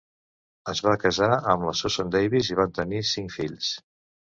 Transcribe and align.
Es 0.71 0.79
va 0.87 0.93
casar 1.03 1.29
amb 1.53 1.67
la 1.69 1.75
Susan 1.83 2.11
Davis 2.17 2.51
i 2.55 2.59
van 2.63 2.75
tenir 2.81 3.05
cinc 3.13 3.39
fills. 3.39 3.73